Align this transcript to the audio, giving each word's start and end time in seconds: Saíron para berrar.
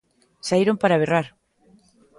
Saíron 0.47 0.77
para 0.81 1.01
berrar. 1.03 1.27